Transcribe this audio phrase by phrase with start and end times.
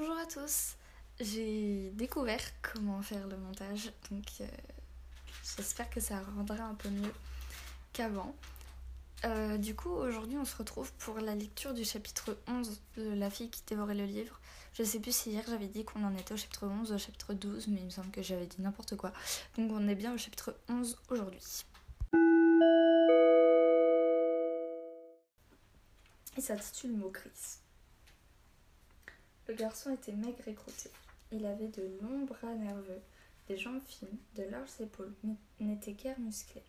[0.00, 0.76] Bonjour à tous.
[1.20, 4.46] J'ai découvert comment faire le montage, donc euh,
[5.58, 7.12] j'espère que ça rendra un peu mieux
[7.92, 8.34] qu'avant.
[9.26, 13.28] Euh, du coup, aujourd'hui, on se retrouve pour la lecture du chapitre 11 de La
[13.28, 14.40] fille qui dévorait le livre.
[14.72, 16.98] Je sais plus si hier j'avais dit qu'on en était au chapitre 11 ou au
[16.98, 19.12] chapitre 12, mais il me semble que j'avais dit n'importe quoi.
[19.58, 21.66] Donc on est bien au chapitre 11 aujourd'hui.
[26.38, 27.60] Il s'intitule Mocrisse.
[29.50, 30.92] Le garçon était maigre et croûté.
[31.32, 33.02] Il avait de longs bras nerveux,
[33.48, 36.62] des jambes fines, de larges épaules, mais n'était guère musclé.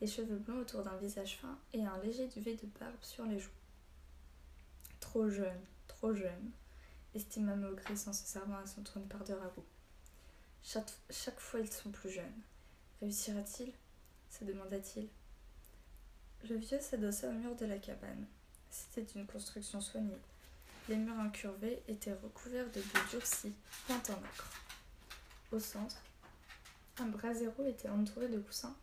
[0.00, 3.38] Des cheveux blonds autour d'un visage fin et un léger duvet de barbe sur les
[3.38, 3.50] joues.
[4.98, 6.50] Trop jeune, trop jeune,
[7.14, 9.66] estima Maugris en se servant à son trône par de ragoût.
[10.62, 12.40] Chaque, chaque fois ils sont plus jeunes.
[13.02, 13.74] Réussira-t-il?
[14.30, 15.06] se demanda-t-il.
[16.48, 18.24] Le vieux s'adossa au mur de la cabane.
[18.70, 20.16] C'était une construction soignée.
[20.90, 23.54] Les murs incurvés étaient recouverts de boue durcie,
[23.86, 24.50] peinte en ocre.
[25.52, 26.02] Au centre,
[26.98, 28.74] un brasero était entouré de coussins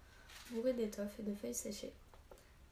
[0.50, 1.92] bourrés d'étoffes et de feuilles séchées.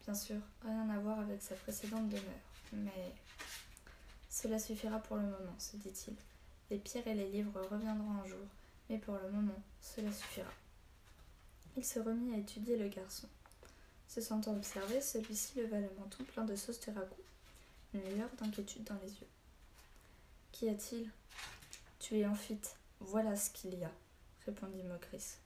[0.05, 2.23] Bien sûr, rien à voir avec sa précédente demeure,
[2.71, 3.13] mais
[4.29, 6.15] cela suffira pour le moment, se dit-il.
[6.69, 8.47] Les pierres et les livres reviendront un jour,
[8.89, 10.53] mais pour le moment, cela suffira.
[11.75, 13.27] Il se remit à étudier le garçon.
[14.07, 17.34] Se sentant observé, celui-ci leva le menton plein de sauce terracotta
[17.95, 19.27] une lueur d'inquiétude dans les yeux.
[20.51, 21.09] Qu'y a-t-il?
[21.99, 22.75] Tu es en fuite.
[22.99, 23.91] Voilà ce qu'il y a,
[24.45, 25.38] répondit Mocris.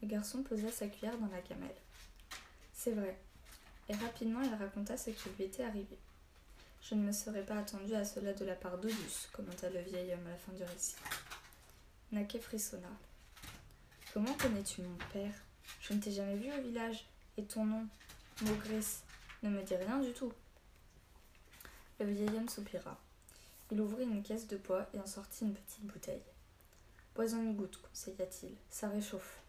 [0.00, 1.76] Le garçon posa sa cuillère dans la gamelle.
[2.72, 3.18] C'est vrai.
[3.88, 5.98] Et rapidement, il raconta ce qui lui était arrivé.
[6.82, 10.12] Je ne me serais pas attendu à cela de la part d'Odus, commenta le vieil
[10.12, 10.96] homme à la fin du récit.
[12.10, 12.88] Naquet frissonna.
[14.12, 15.34] Comment connais-tu mon père?
[15.80, 17.06] Je ne t'ai jamais vu au village.
[17.36, 17.86] Et ton nom,
[18.42, 19.02] Maugris,
[19.42, 20.32] ne me dit rien du tout.
[22.02, 22.98] Le vieil homme soupira.
[23.70, 26.24] Il ouvrit une caisse de bois et en sortit une petite bouteille.
[27.14, 29.40] Bois une goutte, conseilla-t-il, ça réchauffe.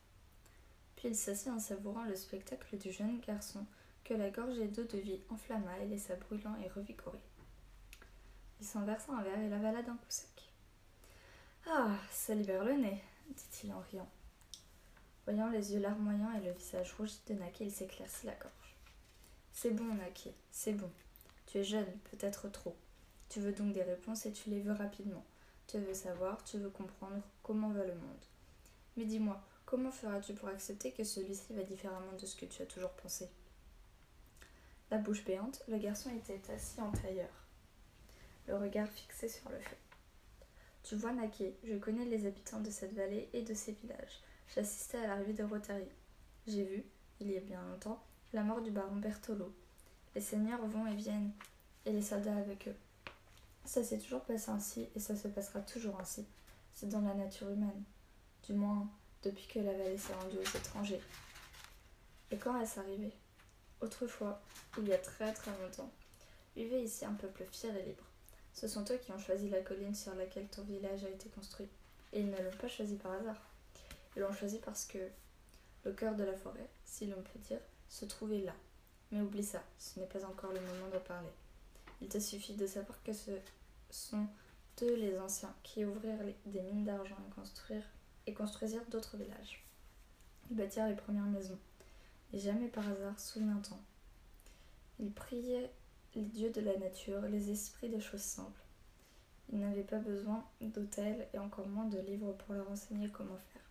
[0.95, 3.65] Puis il s'assit en savourant le spectacle du jeune garçon
[4.03, 7.17] que la gorgée d'eau de vie enflamma et laissa brûlant et revigoré.
[8.61, 10.51] Il s'en versa un verre et l'avala d'un coup sec.
[11.65, 14.09] Ah, ça libère le nez, dit-il en riant.
[15.25, 18.75] Voyant les yeux larmoyants et le visage rougi de Naquet, il s'éclaircit la gorge.
[19.51, 20.91] C'est bon, Naquet, c'est bon.
[21.53, 22.75] Tu es jeune, peut-être trop.
[23.29, 25.23] Tu veux donc des réponses et tu les veux rapidement.
[25.67, 28.25] Tu veux savoir, tu veux comprendre comment va le monde.
[28.97, 32.65] Mais dis-moi, comment feras-tu pour accepter que celui-ci va différemment de ce que tu as
[32.65, 33.29] toujours pensé?
[34.89, 37.45] La bouche béante, le garçon était assis en tailleur,
[38.47, 39.77] le regard fixé sur le feu.
[40.81, 44.23] Tu vois, Naquet, je connais les habitants de cette vallée et de ces villages.
[44.55, 45.87] J'assistais à l'arrivée de Rotary.
[46.47, 46.83] J'ai vu,
[47.19, 48.03] il y a bien longtemps,
[48.33, 49.53] la mort du baron Bertolo.
[50.15, 51.31] Les seigneurs vont et viennent,
[51.85, 52.75] et les soldats avec eux.
[53.65, 56.25] Ça s'est toujours passé ainsi, et ça se passera toujours ainsi.
[56.73, 57.83] C'est dans la nature humaine.
[58.45, 58.87] Du moins,
[59.23, 61.01] depuis que la vallée s'est rendue aux étrangers.
[62.31, 63.11] Et quand est-ce arrivé
[63.81, 64.41] Autrefois,
[64.77, 65.91] il y a très très longtemps,
[66.55, 68.03] vivait ici un peuple fier et libre.
[68.53, 71.67] Ce sont eux qui ont choisi la colline sur laquelle ton village a été construit.
[72.11, 73.41] Et ils ne l'ont pas choisi par hasard.
[74.15, 74.99] Ils l'ont choisi parce que
[75.85, 77.59] le cœur de la forêt, si l'on peut dire,
[77.89, 78.53] se trouvait là,
[79.13, 81.29] mais oublie ça, ce n'est pas encore le moment de parler.
[82.01, 83.31] Il te suffit de savoir que ce
[83.91, 84.25] sont
[84.81, 87.83] eux les anciens qui ouvrirent des mines d'argent et, construire,
[88.25, 89.63] et construisirent d'autres villages.
[90.49, 91.59] Ils bâtirent les premières maisons.
[92.33, 93.79] Et jamais par hasard, souviens-t'en.
[94.99, 95.71] Ils priaient
[96.15, 98.61] les dieux de la nature, les esprits des choses simples.
[99.51, 103.61] Ils n'avaient pas besoin d'hôtels et encore moins de livres pour leur enseigner comment faire.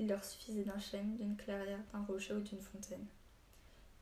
[0.00, 3.06] Il leur suffisait d'un chêne, d'une clairière, d'un rocher ou d'une fontaine.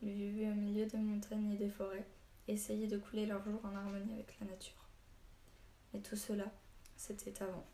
[0.03, 2.07] Ils vivaient au milieu de montagnes et des forêts
[2.49, 4.84] essayaient de couler leurs jours en harmonie avec la nature.
[5.93, 6.45] Mais tout cela,
[6.97, 7.65] c'était avant.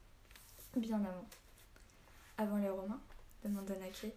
[0.77, 1.28] Bien avant.
[2.38, 3.00] Avant les Romains
[3.44, 4.15] demanda Naquet.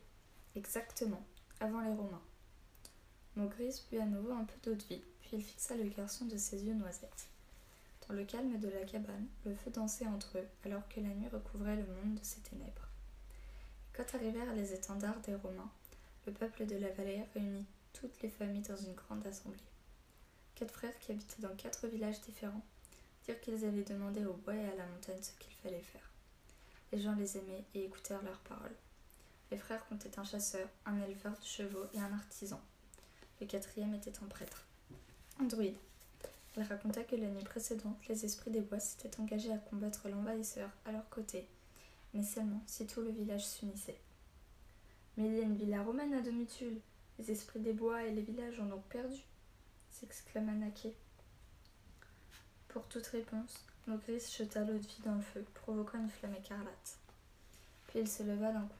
[0.55, 1.23] Exactement,
[1.59, 2.21] avant les Romains.
[3.35, 6.37] Maugris but à nouveau un peu d'eau de vie, puis il fixa le garçon de
[6.37, 7.27] ses yeux noisettes.
[8.07, 11.27] Dans le calme de la cabane, le feu dansait entre eux, alors que la nuit
[11.27, 12.87] recouvrait le monde de ses ténèbres.
[13.93, 15.71] quand arrivèrent les étendards des Romains,
[16.27, 19.57] le peuple de la vallée réunit toutes les familles dans une grande assemblée.
[20.55, 22.63] Quatre frères qui habitaient dans quatre villages différents
[23.25, 26.11] dirent qu'ils avaient demandé au bois et à la montagne ce qu'il fallait faire.
[26.91, 28.75] Les gens les aimaient et écoutèrent leurs paroles.
[29.51, 32.61] Les frères comptaient un chasseur, un éleveur de chevaux et un artisan.
[33.39, 34.65] Le quatrième était un prêtre,
[35.39, 35.77] un druide.
[36.57, 40.91] Il raconta que l'année précédente, les esprits des bois s'étaient engagés à combattre l'envahisseur à
[40.91, 41.47] leur côté,
[42.13, 43.99] mais seulement si tout le village s'unissait.
[45.17, 46.79] Mais il y a une villa romaine à Domitule,
[47.19, 49.21] les esprits des bois et les villages ont donc perdu
[49.91, 50.93] s'exclama Naquet.
[52.67, 56.97] Pour toute réponse, Maugris jeta l'eau de vie dans le feu, provoquant une flamme écarlate.
[57.87, 58.75] Puis il se leva d'un coup,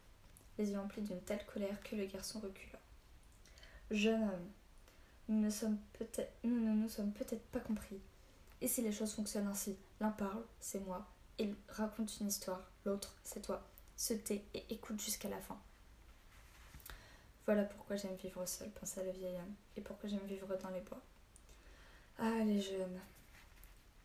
[0.57, 2.79] les yeux emplis d'une telle colère que le garçon recula.
[3.91, 4.51] Jeune homme,
[5.29, 5.77] nous ne, sommes
[6.43, 7.99] nous ne nous sommes peut-être pas compris.
[8.61, 11.07] Et si les choses fonctionnent ainsi L'un parle, c'est moi,
[11.39, 13.65] il raconte une histoire, l'autre, c'est toi.
[13.95, 15.57] Se tait et écoute jusqu'à la fin.
[17.45, 20.81] Voilà pourquoi j'aime vivre seul, pensa le vieil homme, et pourquoi j'aime vivre dans les
[20.81, 21.01] bois.
[22.17, 22.99] Ah, les jeunes.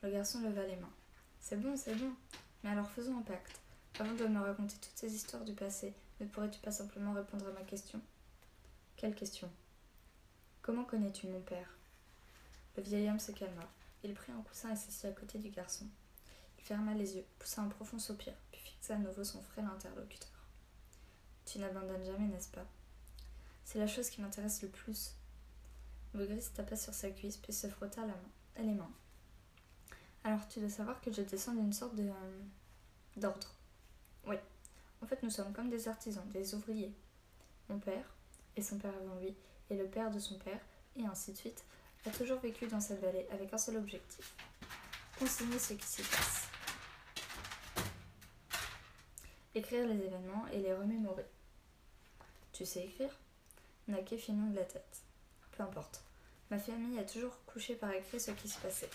[0.03, 0.93] Le garçon leva les mains.
[1.39, 2.13] C'est bon, c'est bon.
[2.63, 3.61] Mais alors faisons un pacte.
[3.99, 7.53] Avant de me raconter toutes ces histoires du passé, ne pourrais-tu pas simplement répondre à
[7.53, 8.01] ma question?
[8.97, 9.51] Quelle question?
[10.61, 11.77] Comment connais-tu mon père?
[12.77, 13.67] Le vieil homme se calma.
[14.05, 15.87] Il prit un coussin et s'assit à côté du garçon.
[16.59, 20.29] Il ferma les yeux, poussa un profond soupir, puis fixa à nouveau son frêle interlocuteur.
[21.47, 22.67] Tu n'abandonnes jamais, n'est-ce pas?
[23.71, 25.15] C'est la chose qui m'intéresse le plus.
[26.13, 28.91] se tapa sur sa cuisse, puis se frotta la main, les mains.
[30.25, 32.03] Alors tu dois savoir que je descends d'une sorte de.
[32.03, 32.41] Euh,
[33.17, 33.55] d'ordre.
[34.27, 34.35] Oui.
[35.01, 36.93] En fait, nous sommes comme des artisans, des ouvriers.
[37.69, 38.13] Mon père,
[38.57, 39.37] et son père avant lui,
[39.71, 40.61] et le père de son père,
[40.97, 41.65] et ainsi de suite,
[42.07, 44.35] a toujours vécu dans cette vallée avec un seul objectif
[45.17, 46.49] consigner ce qui s'y passe.
[49.55, 51.27] Écrire les événements et les remémorer.
[52.53, 53.17] Tu sais écrire?
[53.91, 55.03] Nake fit non de la tête.
[55.53, 56.03] Peu importe.
[56.51, 58.91] Ma famille a toujours couché par écrit ce qui se passait.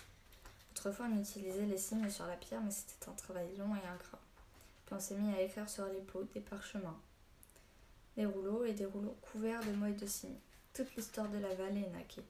[0.72, 4.20] Autrefois, on utilisait les signes sur la pierre, mais c'était un travail long et ingrat.
[4.86, 7.00] Puis on s'est mis à écrire sur les pots des parchemins,
[8.18, 10.40] des rouleaux et des rouleaux couverts de mots et de signes.
[10.74, 12.26] Toute l'histoire de la vallée est naquée.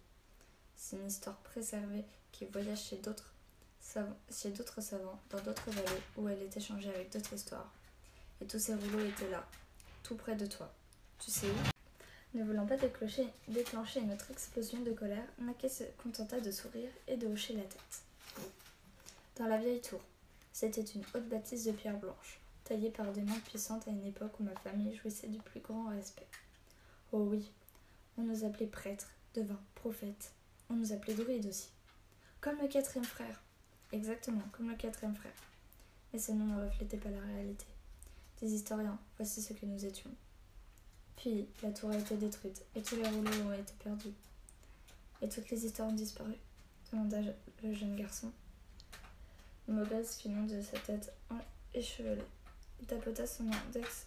[0.76, 3.34] C'est une histoire préservée qui voyage chez d'autres,
[4.32, 7.74] chez d'autres savants, dans d'autres vallées où elle est échangée avec d'autres histoires.
[8.42, 9.48] Et tous ces rouleaux étaient là,
[10.04, 10.72] tout près de toi.
[11.20, 11.75] Tu sais où?
[12.36, 17.16] Ne voulant pas déclencher, une autre explosion de colère, Naké se contenta de sourire et
[17.16, 18.04] de hocher la tête.
[19.38, 20.02] Dans la vieille tour,
[20.52, 24.38] c'était une haute bâtisse de pierre blanche, taillée par des mains puissantes à une époque
[24.38, 26.28] où ma famille jouissait du plus grand respect.
[27.14, 27.50] Oh oui,
[28.18, 30.34] on nous appelait prêtres, devins, prophètes.
[30.70, 31.70] On nous appelait druides aussi.
[32.42, 33.42] Comme le quatrième frère.
[33.94, 35.32] Exactement, comme le quatrième frère.
[36.12, 37.66] Mais ce nom ne reflétait pas la réalité.
[38.42, 40.12] Des historiens, voici ce que nous étions.
[41.18, 44.14] Puis, la tour a été détruite, et tous les rouleaux ont été perdus.
[45.22, 46.34] Et toutes les histoires ont disparu,
[46.92, 47.18] demanda
[47.64, 48.32] le jeune garçon.
[49.68, 51.12] Mauvaise fit de sa tête
[51.74, 52.22] échevelée.
[52.80, 54.06] Il tapota son index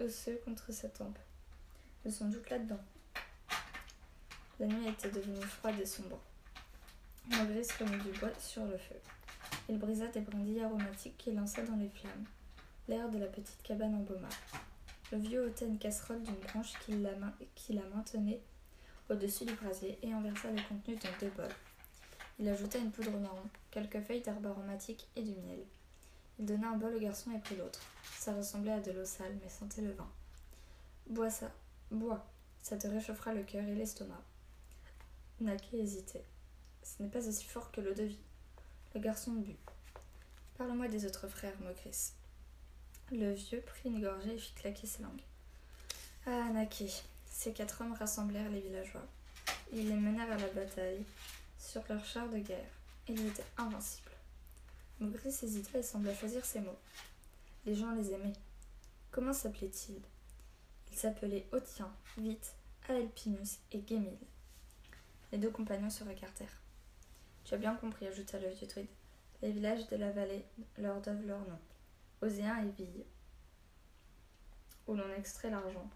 [0.00, 1.18] osseux contre sa tempe.
[2.04, 2.80] Ils sont doute là-dedans.
[4.60, 6.20] La nuit était devenue froide et sombre.
[7.30, 8.96] Maurice remit du bois sur le feu.
[9.68, 12.24] Il brisa des brindilles aromatiques qu'il lança dans les flammes.
[12.88, 14.28] L'air de la petite cabane embauma.
[15.10, 18.42] Le vieux ôta une casserole d'une branche qui la, maintenait
[19.08, 21.54] au-dessus du brasier et en versa le contenu dans deux bols.
[22.38, 25.64] Il ajouta une poudre marron, quelques feuilles d'herbe aromatique et du miel.
[26.38, 27.80] Il donna un bol au garçon et prit l'autre.
[28.18, 30.10] Ça ressemblait à de l'eau sale, mais sentait le vin.
[31.06, 31.50] Bois ça,
[31.90, 32.26] bois,
[32.62, 34.22] ça te réchauffera le cœur et l'estomac.
[35.40, 36.24] Naki hésitait.
[36.82, 38.20] Ce n'est pas aussi fort que l'eau de vie.
[38.94, 39.58] Le garçon but.
[40.58, 42.12] Parle-moi des autres frères, Mogris.
[43.10, 45.22] Le vieux prit une gorgée et fit claquer ses langues.
[46.26, 47.02] Ah, Naki.
[47.26, 49.06] Ces quatre hommes rassemblèrent les villageois.
[49.72, 51.02] Ils les menèrent à la bataille
[51.58, 52.70] sur leurs chars de guerre.
[53.08, 54.10] Ils étaient invincibles.
[55.00, 56.78] Mogris hésita et sembla choisir ses mots.
[57.64, 58.36] Les gens les aimaient.
[59.10, 60.02] Comment s'appelaient-ils?
[60.90, 62.52] Ils s'appelaient Otien, Vite,
[62.90, 64.18] Aelpinus et Gemil.
[65.32, 66.60] Les deux compagnons se regardèrent.
[67.44, 68.86] Tu as bien compris, ajouta le vieux druide.
[69.40, 70.44] Les villages de la vallée
[70.76, 71.58] leur doivent leur nom.
[72.20, 73.04] Oséen et Ville,
[74.86, 75.88] où l'on extrait l'argent.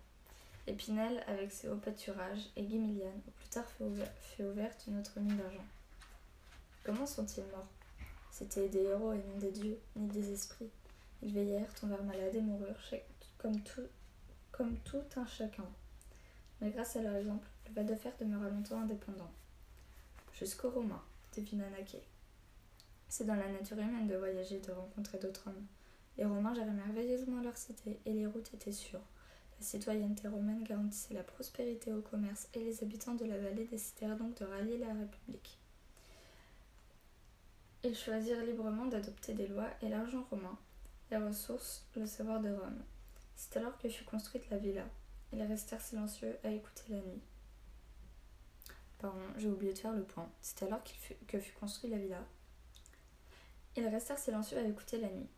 [0.66, 5.36] Épinel avec ses hauts pâturages, et Guimiliane, où plus tard fut, ouverte une autre mine
[5.36, 5.64] d'argent.
[6.84, 7.68] Comment sont-ils morts?
[8.30, 10.70] C'étaient des héros et non des dieux, ni des esprits.
[11.22, 12.76] Ils veillèrent, tombèrent malades et moururent,
[13.38, 15.66] comme tout, un chacun.
[16.60, 19.30] Mais grâce à leur exemple, le Val de Fer demeura longtemps indépendant.
[20.32, 21.02] Jusqu'aux Romains,
[21.36, 22.04] devina Naquet.
[23.08, 25.66] C'est dans la nature humaine de voyager de rencontrer d'autres hommes.
[26.18, 29.00] Les Romains géraient merveilleusement leur cité et les routes étaient sûres.
[29.58, 34.16] La citoyenneté romaine garantissait la prospérité au commerce et les habitants de la vallée décidèrent
[34.16, 35.58] donc de rallier la République.
[37.84, 40.56] Ils choisirent librement d'adopter des lois et l'argent romain,
[41.10, 42.82] les ressources, le savoir de Rome.
[43.34, 44.84] C'est alors que fut construite la villa.
[45.32, 47.22] Ils restèrent silencieux à écouter la nuit.
[48.98, 50.30] Pardon, j'ai oublié de faire le point.
[50.40, 52.24] C'est alors fut, que fut construite la villa.
[53.76, 55.28] Ils restèrent silencieux à écouter la nuit.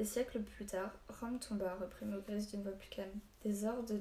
[0.00, 3.20] Des siècles plus tard, Rome tomba, reprit Maugris d'une voix plus calme.
[3.44, 4.00] Des hordes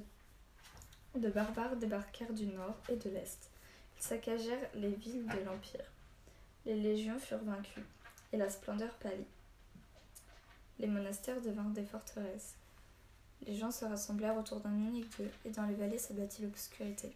[1.13, 3.51] de barbares débarquèrent du nord et de l'est.
[3.97, 5.91] Ils saccagèrent les villes de l'Empire.
[6.65, 7.83] Les légions furent vaincues,
[8.31, 9.27] et la splendeur pâlit.
[10.79, 12.55] Les monastères devinrent des forteresses.
[13.45, 17.13] Les gens se rassemblèrent autour d'un unique dieu, et dans les vallées s'abattit l'obscurité.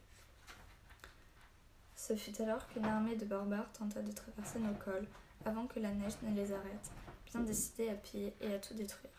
[1.95, 5.07] Ce fut alors qu'une armée de barbares tenta de traverser nos cols,
[5.45, 6.91] avant que la neige ne les arrête,
[7.33, 9.11] bien décidés à piller et à tout détruire.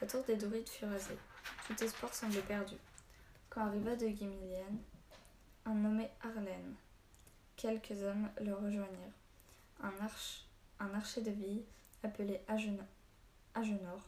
[0.00, 1.18] La tour des Dorides fut rasée.
[1.66, 2.76] Tout espoir semblait perdu.
[3.50, 4.78] Quand arriva de Guimilian,
[5.64, 6.74] un nommé Arlène,
[7.56, 9.18] quelques hommes le rejoignirent.
[9.82, 9.92] Un,
[10.80, 11.64] un archer de ville
[12.04, 14.00] appelé Agenor,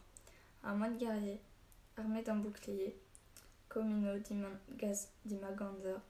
[0.63, 1.39] un moine guerrier
[1.97, 2.95] armé d'un bouclier,
[3.67, 4.17] Comino
[5.25, 6.01] d'Imaganza,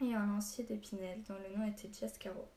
[0.00, 2.48] et un lancier d'épinel dont le nom était Giascaro.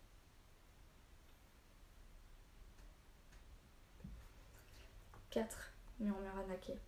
[5.36, 6.80] Quatre, murmura Naké.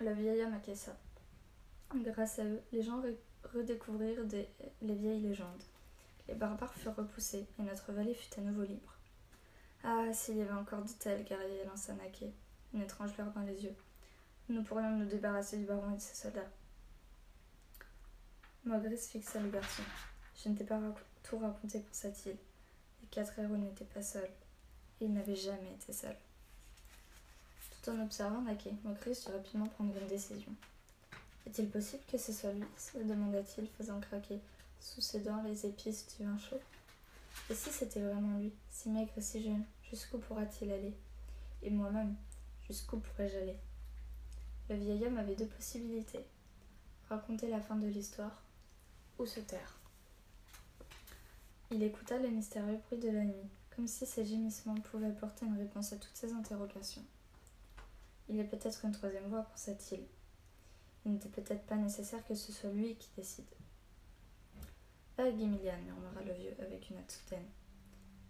[0.00, 0.96] Le vieil homme acquiesça.
[1.94, 3.02] Grâce à eux, les gens
[3.44, 4.24] redécouvrirent
[4.80, 5.62] les vieilles légendes.
[6.26, 8.96] Les barbares furent repoussés et notre vallée fut à nouveau libre.
[9.84, 12.32] Ah, s'il y avait encore de tels guerriers, lança Naké,
[12.72, 13.76] une étrange lueur dans les yeux.
[14.48, 16.50] Nous pourrions nous débarrasser du baron et de ses soldats.
[18.64, 19.82] Mogris fixa le garçon.
[20.42, 20.80] Je ne t'ai pas
[21.22, 22.38] tout raconté, pensa-t-il.
[23.02, 24.30] Les quatre héros n'étaient pas seuls.
[25.02, 26.16] Ils n'avaient jamais été seuls.
[27.88, 30.52] En observant Naké, Mogris dut rapidement prendre une décision.
[31.46, 32.64] Est-il possible que ce soit lui?
[32.76, 34.40] se demanda-t-il, faisant craquer
[34.80, 36.58] sous ses dents les épices du vin chaud.
[37.48, 40.94] Et si c'était vraiment lui, si maigre et si jeune, jusqu'où pourra-t-il aller?
[41.62, 42.16] Et moi-même,
[42.66, 43.56] jusqu'où pourrais-je aller?
[44.68, 46.24] Le vieil homme avait deux possibilités
[47.08, 48.42] raconter la fin de l'histoire
[49.20, 49.78] ou se taire.
[51.70, 55.56] Il écouta le mystérieux bruit de la nuit, comme si ses gémissements pouvaient apporter une
[55.58, 57.04] réponse à toutes ses interrogations.
[58.28, 60.04] Il y peut-être une troisième voie, pensa-t-il.
[61.04, 63.44] Il, n'était peut-être pas nécessaire que ce soit lui qui décide.
[65.18, 67.46] Ah, Guimilian, murmura le vieux avec une hâte soudaine.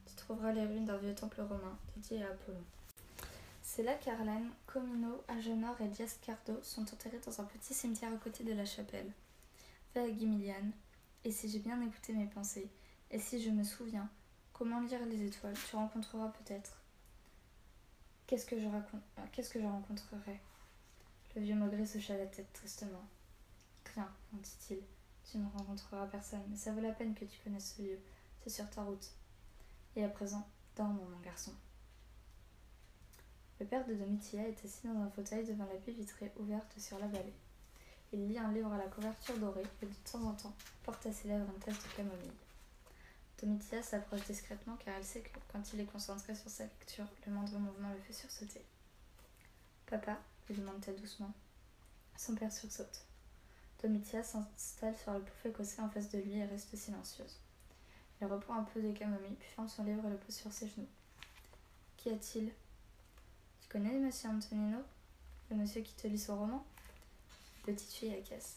[0.06, 2.62] Tu trouveras les ruines d'un vieux temple romain dédié à Apollon.
[3.62, 8.44] C'est là qu'Arlène, Comino, Agenor et Diascardo sont enterrés dans un petit cimetière à côté
[8.44, 9.10] de la chapelle.
[9.94, 10.70] Va à Guimilian,
[11.24, 12.70] et si j'ai bien écouté mes pensées,
[13.10, 14.08] et si je me souviens,
[14.52, 16.80] comment lire les étoiles, tu rencontreras peut-être.
[18.26, 20.40] Qu'est-ce que je raconte Qu'est-ce que je rencontrerai?
[21.36, 23.04] Le vieux Maugret hocha la tête tristement.
[23.94, 24.80] Rien, dit-il.
[25.30, 27.98] Tu ne rencontreras personne, mais ça vaut la peine que tu connaisses ce lieu.
[28.42, 29.12] C'est sur ta route.
[29.94, 30.44] Et à présent,
[30.76, 31.52] dormons, mon garçon.
[33.60, 36.98] Le père de Domitia était assis dans un fauteuil devant la baie vitrée ouverte sur
[36.98, 37.34] la vallée.
[38.12, 41.12] Il lit un livre à la couverture dorée et de temps en temps porte à
[41.12, 42.32] ses lèvres une tasse de camomille.
[43.40, 47.32] Domitia s'approche discrètement car elle sait que quand il est concentré sur sa lecture, le
[47.32, 48.64] moindre mouvement le fait sursauter.
[49.86, 51.32] Papa lui demande-t-elle doucement.
[52.16, 53.04] Son père sursaute.
[53.82, 57.40] Domitia s'installe sur le pouf écossais en face de lui et reste silencieuse.
[58.20, 60.68] Elle reprend un peu de camomille, puis ferme son livre et le pose sur ses
[60.68, 60.88] genoux.
[61.98, 62.50] Qu'y a-t-il?
[63.60, 64.78] Tu connais monsieur Antonino?
[65.50, 66.66] Le monsieur qui te lit son roman?
[67.64, 68.56] Petite fille caisse.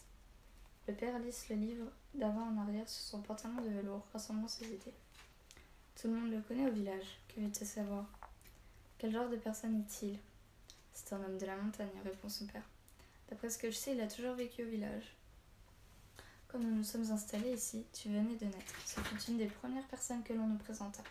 [0.90, 4.64] Le père lisse le livre d'avant en arrière sur son pantalon de velours, rassemblant ses
[4.64, 4.92] idées.
[5.94, 7.20] Tout le monde le connaît au village.
[7.28, 8.06] Que veut-il savoir?
[8.98, 10.18] Quel genre de personne est-il?
[10.92, 12.68] C'est un homme de la montagne, répond son père.
[13.28, 15.14] D'après ce que je sais, il a toujours vécu au village.
[16.48, 18.74] Quand nous nous sommes installés ici, tu venais de naître.
[18.84, 21.04] Ce fut une des premières personnes que l'on nous présenta.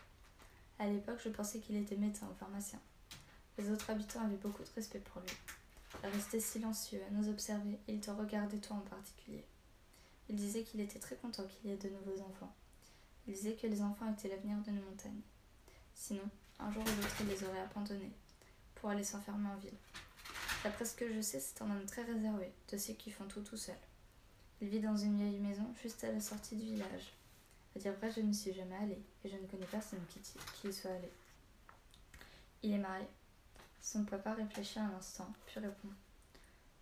[0.78, 2.80] À l'époque, je pensais qu'il était médecin ou pharmacien.
[3.56, 5.32] Les autres habitants avaient beaucoup de respect pour lui.
[6.04, 9.42] Il restait silencieux à nous observer et il te regardait toi en particulier.
[10.30, 12.54] Il disait qu'il était très content qu'il y ait de nouveaux enfants.
[13.26, 15.22] Il disait que les enfants étaient l'avenir de nos montagnes.
[15.92, 16.22] Sinon,
[16.60, 18.12] un jour ou l'autre, il les aurait abandonnés
[18.76, 19.76] pour aller s'enfermer en ville.
[20.62, 23.40] D'après ce que je sais, c'est un homme très réservé, de ceux qui font tout
[23.40, 23.74] tout seul.
[24.60, 27.12] Il vit dans une vieille maison juste à la sortie du village.
[27.74, 30.72] À dire vrai, je ne suis jamais allée et je ne connais personne qui, y
[30.72, 31.10] soit allé.
[32.62, 33.06] Il est marié.
[33.80, 35.88] Son papa réfléchit un instant, puis répond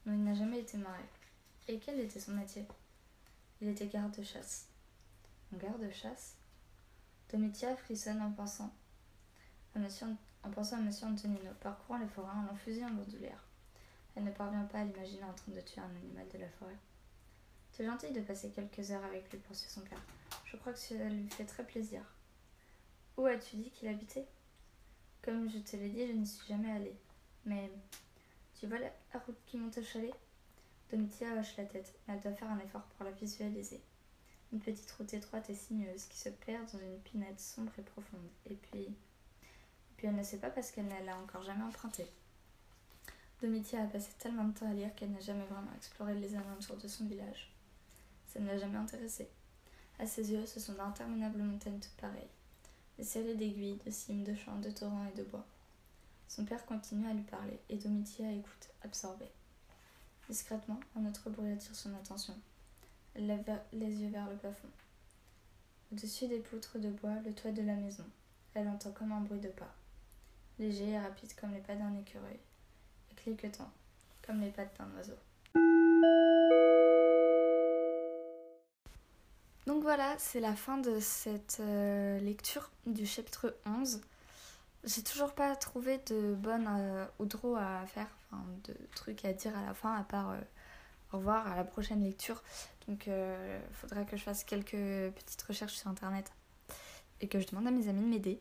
[0.05, 1.07] Non, il n'a jamais été marié.
[1.67, 2.67] Et quel était son métier?
[3.61, 4.69] Il était garde-chasse.
[5.53, 6.37] Un garde-chasse
[7.31, 8.73] Domitia frissonne en pensant
[9.75, 10.07] à monsieur,
[10.45, 13.45] en pensant à monsieur Antonino, parcourant les forêts en fusil en bandoulière.
[14.15, 16.77] Elle ne parvient pas à l'imaginer en train de tuer un animal de la forêt.
[17.73, 20.03] C'est gentil de passer quelques heures avec lui, poursuit son père.
[20.45, 22.03] Je crois que cela lui fait très plaisir.
[23.17, 24.27] Où as-tu dit qu'il habitait?
[25.23, 26.97] Comme je te l'ai dit, je n'y suis jamais allée.
[27.45, 27.71] Mais
[28.59, 30.15] tu vois la route qui monte au chalet?
[30.91, 33.83] Domitia hoche la tête, mais elle doit faire un effort pour la visualiser.
[34.53, 38.31] Une petite route étroite et sinueuse qui se perd dans une pinette sombre et profonde.
[38.47, 38.81] Et puis.
[38.81, 42.07] Et puis elle ne sait pas parce qu'elle ne l'a encore jamais empruntée.
[43.43, 46.79] Domitia a passé tellement de temps à lire qu'elle n'a jamais vraiment exploré les alentours
[46.79, 47.53] de son village.
[48.27, 49.29] Ça ne l'a jamais intéressée.
[49.99, 52.31] À ses yeux, ce sont d'interminables montagnes toutes pareilles.
[52.97, 55.47] Des séries d'aiguilles, de cimes, de champs, de torrents et de bois.
[56.29, 59.31] Son père continue à lui parler, et Domitia écoute, absorbée.
[60.29, 62.35] Discrètement, un autre bruit attire son attention.
[63.15, 64.69] Elle lève les yeux vers le plafond.
[65.91, 68.05] Au-dessus des poutres de bois, le toit de la maison.
[68.53, 69.75] Elle entend comme un bruit de pas.
[70.59, 72.39] Léger et rapide comme les pas d'un écureuil,
[73.11, 73.71] et cliquetant
[74.27, 75.15] comme les pattes d'un oiseau.
[79.67, 84.01] Donc voilà, c'est la fin de cette euh, lecture du chapitre 11.
[84.85, 88.09] J'ai toujours pas trouvé de bonne euh, outro à faire,
[88.65, 90.41] de trucs à dire à la fin à part euh,
[91.13, 92.43] au revoir à la prochaine lecture.
[92.87, 96.33] Donc il euh, faudra que je fasse quelques petites recherches sur internet
[97.21, 98.41] et que je demande à mes amis de m'aider.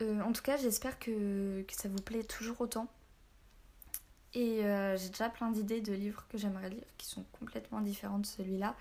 [0.00, 2.88] en tout cas, j'espère que, que, ça vous plaît toujours autant.
[4.34, 4.62] Et
[4.96, 8.74] j'ai déjà plein d'idées de livres que j'aimerais lire qui sont complètement différents de celui-là.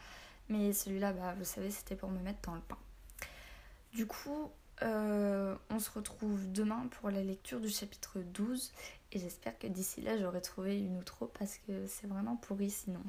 [0.49, 2.77] Mais celui-là, bah, vous savez, c'était pour me mettre dans le pain.
[3.93, 4.51] Du coup,
[4.83, 8.71] euh, on se retrouve demain pour la lecture du chapitre 12
[9.11, 13.03] et j'espère que d'ici là j'aurai trouvé une outro parce que c'est vraiment pourri sinon.